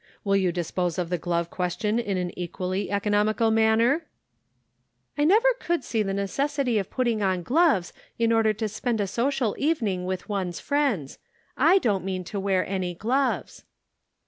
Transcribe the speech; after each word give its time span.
Shall 0.23 0.35
you 0.35 0.51
dispose 0.51 0.97
of 0.97 1.11
the 1.11 1.19
glove 1.19 1.51
question 1.51 1.99
in 1.99 2.17
an 2.17 2.31
equally 2.35 2.87
econom 2.87 3.31
ical 3.31 3.53
manner?" 3.53 4.07
"I 5.19 5.23
never 5.23 5.47
could 5.59 5.83
see 5.83 6.01
the 6.01 6.11
necessity 6.11 6.79
of 6.79 6.89
putting 6.89 7.21
on 7.21 7.43
gloves 7.43 7.93
in 8.17 8.31
order 8.31 8.51
to 8.51 8.67
spend 8.67 8.99
a 8.99 9.05
social 9.05 9.55
evening 9.59 10.05
with 10.05 10.27
one's 10.27 10.59
friends. 10.59 11.19
7 11.55 11.77
don't 11.81 12.03
mean 12.03 12.23
to 12.23 12.39
wear 12.39 12.65
any 12.65 12.95
gloves." 12.95 13.63